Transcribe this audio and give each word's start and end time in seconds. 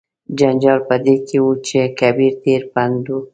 جنجال 0.37 0.79
په 0.87 0.95
دې 1.05 1.15
کې 1.27 1.37
و 1.43 1.47
چې 1.67 1.79
کبیر 1.99 2.33
ډیر 2.45 2.61
پنډ 2.73 3.03
و. 3.15 3.19